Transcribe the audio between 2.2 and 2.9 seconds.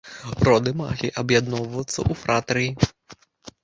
фратрыі.